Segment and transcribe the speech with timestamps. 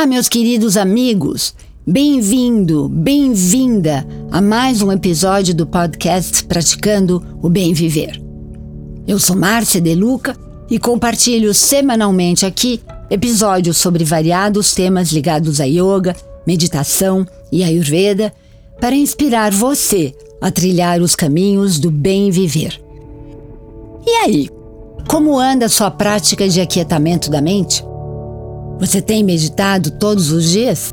[0.00, 1.54] Olá, meus queridos amigos.
[1.86, 8.18] Bem-vindo, bem-vinda a mais um episódio do podcast Praticando o Bem Viver.
[9.06, 10.34] Eu sou Márcia De Luca
[10.70, 18.32] e compartilho semanalmente aqui episódios sobre variados temas ligados a yoga, meditação e ayurveda
[18.80, 22.82] para inspirar você a trilhar os caminhos do bem viver.
[24.06, 24.48] E aí,
[25.06, 27.89] como anda a sua prática de aquietamento da mente?
[28.80, 30.90] Você tem meditado todos os dias?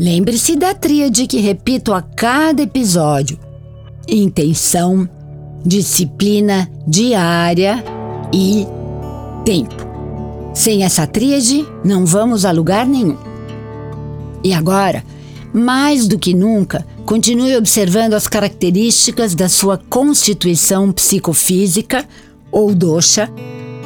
[0.00, 3.38] Lembre-se da tríade que repito a cada episódio:
[4.08, 5.06] intenção,
[5.62, 7.84] disciplina diária
[8.32, 8.66] e
[9.44, 9.86] tempo.
[10.54, 13.18] Sem essa tríade, não vamos a lugar nenhum.
[14.42, 15.04] E agora,
[15.52, 22.06] mais do que nunca, continue observando as características da sua constituição psicofísica
[22.50, 23.30] ou dosha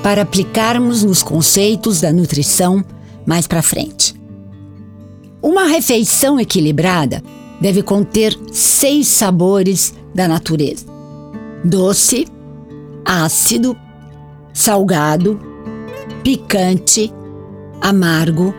[0.02, 2.84] para aplicarmos nos conceitos da nutrição
[3.24, 4.14] mais para frente.
[5.40, 7.22] Uma refeição equilibrada
[7.60, 10.84] deve conter seis sabores da natureza:
[11.64, 12.26] doce,
[13.04, 13.76] ácido,
[14.52, 15.40] salgado,
[16.22, 17.12] picante,
[17.80, 18.54] amargo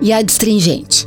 [0.00, 1.06] e adstringente.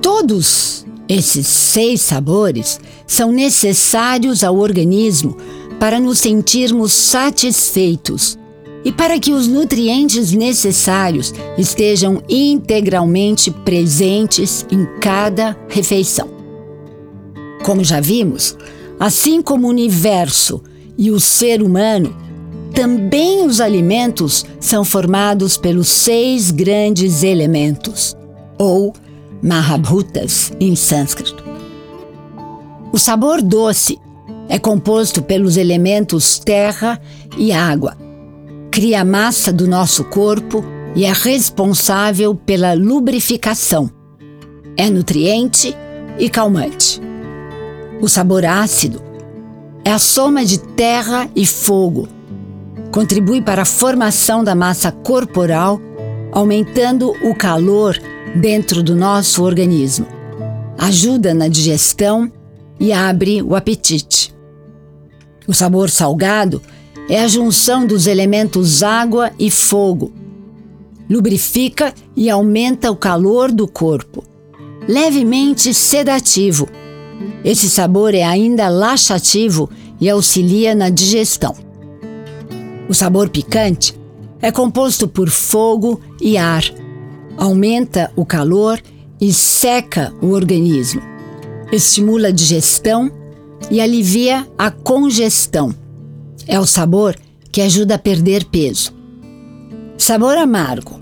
[0.00, 5.36] Todos esses seis sabores são necessários ao organismo
[5.78, 8.38] para nos sentirmos satisfeitos
[8.84, 16.28] e para que os nutrientes necessários estejam integralmente presentes em cada refeição.
[17.64, 18.56] Como já vimos,
[18.98, 20.62] assim como o universo
[20.98, 22.14] e o ser humano,
[22.74, 28.16] também os alimentos são formados pelos seis grandes elementos,
[28.58, 28.92] ou
[29.42, 31.44] Mahabhutas em sânscrito.
[32.92, 33.98] O sabor doce
[34.48, 37.00] é composto pelos elementos terra
[37.36, 38.01] e água
[38.72, 40.64] cria a massa do nosso corpo
[40.96, 43.90] e é responsável pela lubrificação.
[44.78, 45.76] É nutriente
[46.18, 46.98] e calmante.
[48.00, 49.02] O sabor ácido
[49.84, 52.08] é a soma de terra e fogo.
[52.90, 55.78] Contribui para a formação da massa corporal,
[56.32, 58.00] aumentando o calor
[58.34, 60.06] dentro do nosso organismo.
[60.78, 62.32] Ajuda na digestão
[62.80, 64.34] e abre o apetite.
[65.46, 66.62] O sabor salgado
[67.12, 70.14] é a junção dos elementos água e fogo.
[71.10, 74.24] Lubrifica e aumenta o calor do corpo.
[74.88, 76.66] Levemente sedativo.
[77.44, 79.68] Esse sabor é ainda laxativo
[80.00, 81.54] e auxilia na digestão.
[82.88, 83.94] O sabor picante
[84.40, 86.64] é composto por fogo e ar.
[87.36, 88.80] Aumenta o calor
[89.20, 91.02] e seca o organismo.
[91.70, 93.12] Estimula a digestão
[93.70, 95.81] e alivia a congestão.
[96.46, 97.16] É o sabor
[97.50, 98.92] que ajuda a perder peso.
[99.98, 101.00] Sabor amargo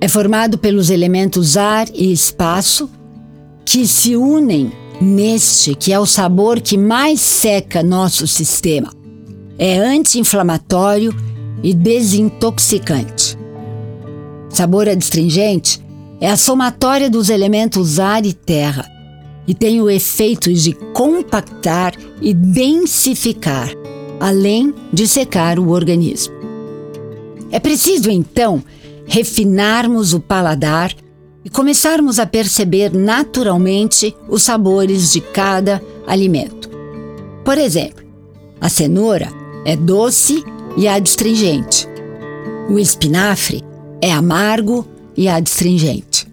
[0.00, 2.88] é formado pelos elementos ar e espaço
[3.64, 8.92] que se unem neste que é o sabor que mais seca nosso sistema.
[9.58, 11.14] É anti-inflamatório
[11.62, 13.38] e desintoxicante.
[14.48, 15.80] Sabor adstringente
[16.20, 18.88] é a somatória dos elementos ar e terra
[19.46, 23.70] e tem o efeito de compactar e densificar
[24.20, 26.34] além de secar o organismo.
[27.50, 28.62] É preciso, então,
[29.06, 30.94] refinarmos o paladar
[31.44, 36.68] e começarmos a perceber naturalmente os sabores de cada alimento.
[37.44, 38.04] Por exemplo,
[38.60, 39.28] a cenoura
[39.64, 40.44] é doce
[40.76, 41.88] e adstringente.
[42.68, 43.64] O espinafre
[44.00, 46.28] é amargo e adstringente.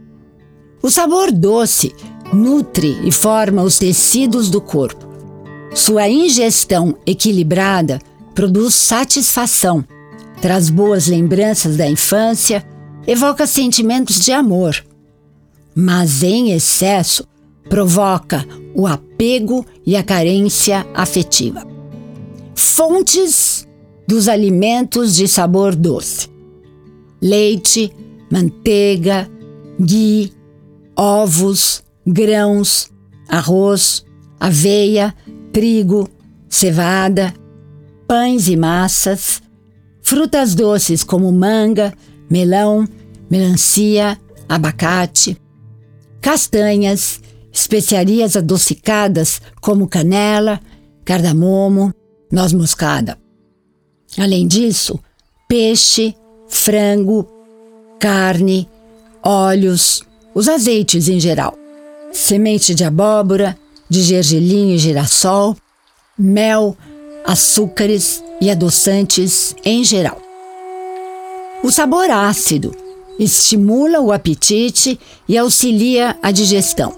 [0.83, 1.95] O sabor doce
[2.33, 5.06] nutre e forma os tecidos do corpo.
[5.77, 8.01] Sua ingestão equilibrada
[8.33, 9.85] produz satisfação,
[10.41, 12.65] traz boas lembranças da infância,
[13.05, 14.83] evoca sentimentos de amor.
[15.75, 17.27] Mas em excesso,
[17.69, 18.43] provoca
[18.73, 21.63] o apego e a carência afetiva.
[22.55, 23.67] Fontes
[24.07, 26.27] dos alimentos de sabor doce:
[27.21, 27.93] leite,
[28.31, 29.29] manteiga,
[29.79, 30.33] ghee,
[30.95, 32.89] ovos, grãos,
[33.29, 34.03] arroz,
[34.39, 35.13] aveia,
[35.57, 36.07] trigo,
[36.47, 37.33] cevada,
[38.07, 39.41] pães e massas,
[40.03, 41.91] frutas doces como manga,
[42.29, 42.87] melão,
[43.27, 45.35] melancia, abacate,
[46.21, 47.19] castanhas,
[47.51, 50.61] especiarias adocicadas como canela,
[51.03, 51.91] cardamomo,
[52.31, 53.17] noz moscada.
[54.15, 54.99] Além disso,
[55.47, 56.13] peixe,
[56.47, 57.27] frango,
[57.99, 58.69] carne,
[59.23, 60.03] óleos,
[60.35, 61.57] os azeites em geral,
[62.11, 63.57] semente de abóbora,
[63.89, 65.55] de gergelim e girassol,
[66.17, 66.75] mel,
[67.25, 70.21] açúcares e adoçantes em geral.
[71.63, 72.75] O sabor ácido
[73.19, 76.93] estimula o apetite e auxilia a digestão.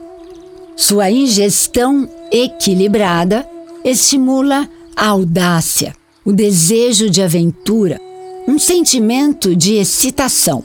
[0.76, 3.48] Sua ingestão equilibrada
[3.84, 5.96] estimula a audácia,
[6.26, 8.00] o desejo de aventura,
[8.48, 10.64] um sentimento de excitação.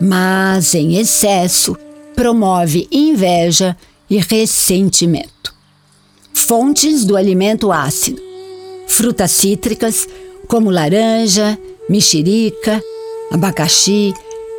[0.00, 1.76] Mas, em excesso,
[2.14, 3.76] promove inveja
[4.08, 5.54] e ressentimento.
[6.32, 8.20] Fontes do alimento ácido:
[8.86, 10.06] frutas cítricas
[10.46, 11.58] como laranja,
[11.88, 12.82] mexerica,
[13.30, 14.12] abacaxi,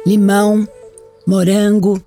[0.06, 0.68] limão,
[1.27, 2.01] morango,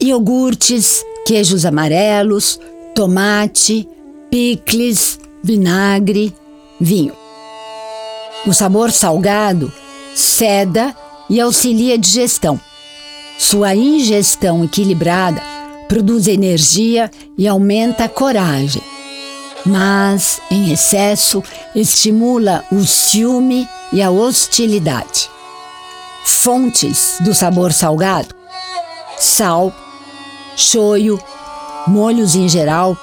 [0.00, 2.60] iogurtes, queijos amarelos,
[2.94, 3.88] tomate,
[4.30, 6.34] picles, vinagre,
[6.80, 7.14] vinho.
[8.46, 9.72] O sabor salgado
[10.14, 10.94] ceda
[11.28, 12.60] e auxilia a digestão.
[13.38, 15.59] Sua ingestão equilibrada
[15.90, 18.80] produz energia e aumenta a coragem.
[19.66, 21.42] Mas, em excesso,
[21.74, 25.28] estimula o ciúme e a hostilidade.
[26.24, 28.32] Fontes do sabor salgado:
[29.18, 29.74] sal,
[30.56, 31.20] shoyu,
[31.88, 32.96] molhos em geral,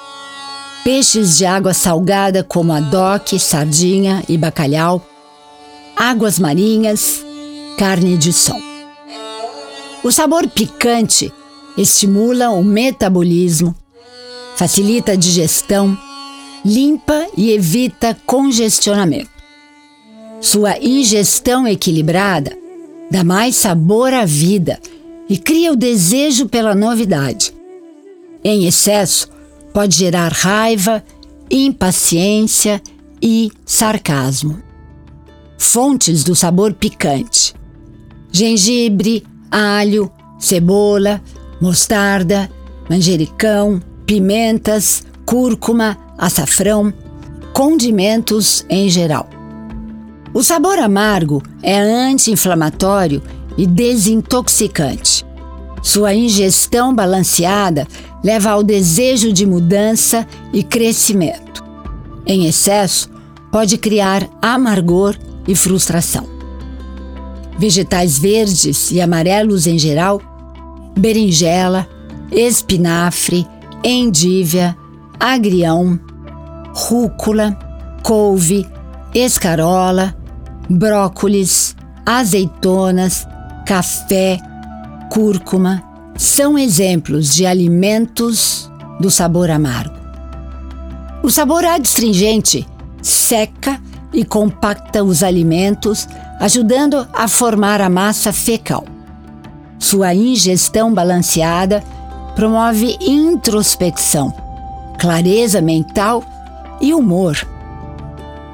[0.86, 5.06] peixes de água salgada como adoque, sardinha e bacalhau,
[5.94, 7.22] águas marinhas,
[7.78, 8.60] carne de som.
[10.02, 11.34] O sabor picante
[11.78, 13.76] estimula o metabolismo,
[14.56, 15.98] facilita a digestão,
[16.66, 19.30] limpa e evita congestionamento.
[20.42, 22.58] Sua ingestão equilibrada
[23.10, 24.80] dá mais sabor à vida
[25.30, 27.54] e cria o desejo pela novidade.
[28.44, 29.30] Em excesso,
[29.74, 31.04] pode gerar raiva,
[31.50, 32.82] impaciência
[33.22, 34.62] e sarcasmo.
[35.58, 37.54] Fontes do sabor picante:
[38.32, 41.22] gengibre, alho, cebola,
[41.62, 42.50] mostarda,
[42.90, 46.94] manjericão, pimentas, cúrcuma, açafrão,
[47.54, 49.30] condimentos em geral.
[50.34, 53.22] O sabor amargo é anti-inflamatório
[53.58, 55.26] e desintoxicante.
[55.82, 57.88] Sua ingestão balanceada
[58.24, 61.64] leva ao desejo de mudança e crescimento.
[62.26, 63.10] Em excesso,
[63.52, 65.16] pode criar amargor
[65.48, 66.28] e frustração.
[67.58, 70.22] Vegetais verdes e amarelos em geral,
[70.98, 71.88] berinjela,
[72.32, 73.48] espinafre,
[73.84, 74.76] endívia,
[75.20, 76.00] agrião,
[76.74, 77.58] rúcula,
[78.04, 78.68] couve,
[79.14, 80.16] escarola,
[80.70, 83.28] brócolis, azeitonas,
[83.66, 84.38] café,
[85.10, 85.84] cúrcuma
[86.18, 89.96] são exemplos de alimentos do sabor amargo.
[91.24, 92.68] O sabor adstringente
[93.02, 93.80] seca
[94.14, 96.08] e compacta os alimentos,
[96.40, 98.86] ajudando a formar a massa fecal.
[99.80, 101.84] Sua ingestão balanceada
[102.36, 104.34] promove introspecção,
[104.98, 106.24] clareza mental
[106.82, 107.38] e humor.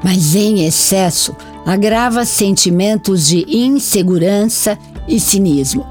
[0.03, 1.35] Mas em excesso,
[1.65, 4.77] agrava sentimentos de insegurança
[5.07, 5.85] e cinismo.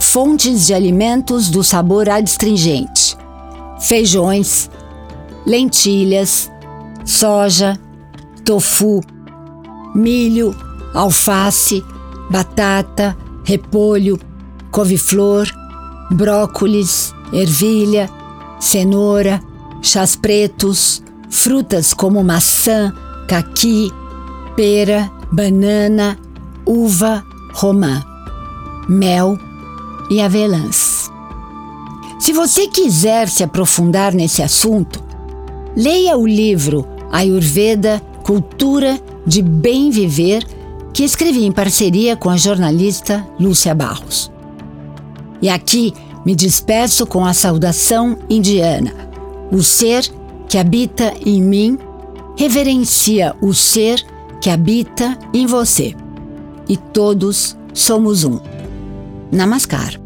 [0.00, 3.16] Fontes de alimentos do sabor adstringente:
[3.78, 4.70] feijões,
[5.46, 6.50] lentilhas,
[7.04, 7.78] soja,
[8.44, 9.00] tofu,
[9.94, 10.56] milho,
[10.94, 11.84] alface,
[12.30, 13.16] batata,
[13.46, 14.18] repolho,
[14.72, 15.46] couve-flor,
[16.10, 18.10] brócolis, ervilha,
[18.58, 19.40] cenoura,
[19.80, 22.92] chás pretos, frutas como maçã,
[23.28, 23.90] caqui,
[24.56, 26.18] pera, banana,
[26.66, 27.24] uva,
[27.54, 28.04] romã,
[28.88, 29.38] mel
[30.10, 31.08] e avelãs.
[32.18, 35.00] Se você quiser se aprofundar nesse assunto,
[35.76, 40.44] leia o livro Ayurveda Cultura de Bem Viver,
[40.96, 44.32] que escrevi em parceria com a jornalista Lúcia Barros.
[45.42, 45.92] E aqui
[46.24, 48.94] me despeço com a saudação indiana:
[49.52, 50.10] o ser
[50.48, 51.78] que habita em mim
[52.34, 54.02] reverencia o ser
[54.40, 55.94] que habita em você.
[56.66, 58.40] E todos somos um.
[59.30, 60.05] Namaskar.